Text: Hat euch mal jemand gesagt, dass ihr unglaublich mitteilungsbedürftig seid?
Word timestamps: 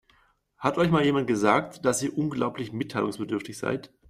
Hat 0.57 0.79
euch 0.79 0.89
mal 0.89 1.05
jemand 1.05 1.27
gesagt, 1.27 1.85
dass 1.85 2.01
ihr 2.01 2.17
unglaublich 2.17 2.73
mitteilungsbedürftig 2.73 3.55
seid? 3.55 3.93